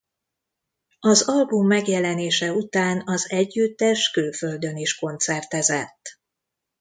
[0.99, 6.19] Az album megjelenése után az együttes külföldön is koncertezett.